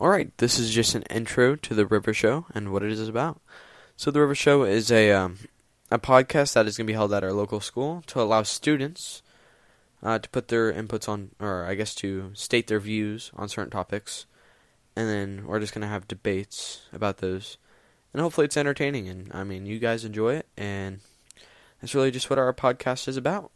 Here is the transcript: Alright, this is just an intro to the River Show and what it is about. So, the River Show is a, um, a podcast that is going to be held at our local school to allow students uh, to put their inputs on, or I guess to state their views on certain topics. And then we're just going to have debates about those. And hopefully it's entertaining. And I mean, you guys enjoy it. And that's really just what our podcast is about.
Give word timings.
Alright, 0.00 0.34
this 0.38 0.58
is 0.58 0.70
just 0.70 0.94
an 0.94 1.02
intro 1.10 1.56
to 1.56 1.74
the 1.74 1.84
River 1.84 2.14
Show 2.14 2.46
and 2.54 2.72
what 2.72 2.82
it 2.82 2.90
is 2.90 3.06
about. 3.06 3.38
So, 3.98 4.10
the 4.10 4.20
River 4.20 4.34
Show 4.34 4.62
is 4.62 4.90
a, 4.90 5.12
um, 5.12 5.36
a 5.90 5.98
podcast 5.98 6.54
that 6.54 6.66
is 6.66 6.78
going 6.78 6.86
to 6.86 6.90
be 6.90 6.96
held 6.96 7.12
at 7.12 7.22
our 7.22 7.34
local 7.34 7.60
school 7.60 8.02
to 8.06 8.22
allow 8.22 8.42
students 8.42 9.20
uh, 10.02 10.18
to 10.18 10.28
put 10.30 10.48
their 10.48 10.72
inputs 10.72 11.06
on, 11.06 11.32
or 11.38 11.66
I 11.66 11.74
guess 11.74 11.94
to 11.96 12.30
state 12.32 12.66
their 12.66 12.80
views 12.80 13.30
on 13.36 13.50
certain 13.50 13.70
topics. 13.70 14.24
And 14.96 15.06
then 15.06 15.46
we're 15.46 15.60
just 15.60 15.74
going 15.74 15.82
to 15.82 15.88
have 15.88 16.08
debates 16.08 16.80
about 16.94 17.18
those. 17.18 17.58
And 18.14 18.22
hopefully 18.22 18.46
it's 18.46 18.56
entertaining. 18.56 19.06
And 19.06 19.30
I 19.34 19.44
mean, 19.44 19.66
you 19.66 19.78
guys 19.78 20.06
enjoy 20.06 20.36
it. 20.36 20.46
And 20.56 21.00
that's 21.82 21.94
really 21.94 22.10
just 22.10 22.30
what 22.30 22.38
our 22.38 22.54
podcast 22.54 23.06
is 23.06 23.18
about. 23.18 23.50